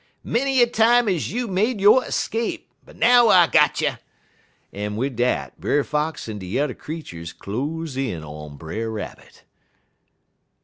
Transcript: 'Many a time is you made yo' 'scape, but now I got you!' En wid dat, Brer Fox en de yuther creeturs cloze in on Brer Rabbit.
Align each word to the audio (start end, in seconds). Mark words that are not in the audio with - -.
'Many 0.23 0.63
a 0.63 0.65
time 0.65 1.07
is 1.07 1.31
you 1.31 1.47
made 1.47 1.79
yo' 1.79 2.01
'scape, 2.09 2.71
but 2.83 2.95
now 2.95 3.27
I 3.27 3.45
got 3.45 3.81
you!' 3.81 3.97
En 4.73 4.95
wid 4.95 5.15
dat, 5.15 5.59
Brer 5.59 5.83
Fox 5.83 6.27
en 6.27 6.39
de 6.39 6.47
yuther 6.47 6.73
creeturs 6.73 7.33
cloze 7.33 7.95
in 7.97 8.23
on 8.23 8.57
Brer 8.57 8.89
Rabbit. 8.89 9.43